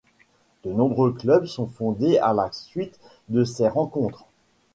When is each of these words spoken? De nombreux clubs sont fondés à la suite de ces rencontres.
De 0.63 0.71
nombreux 0.71 1.13
clubs 1.13 1.45
sont 1.45 1.67
fondés 1.67 2.17
à 2.17 2.33
la 2.33 2.51
suite 2.51 2.99
de 3.29 3.43
ces 3.43 3.67
rencontres. 3.67 4.25